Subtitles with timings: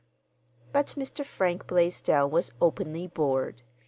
[0.71, 1.23] But Mr.
[1.23, 3.61] Frank Blaisdell was openly bored.